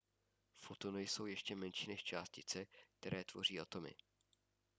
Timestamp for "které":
2.99-3.23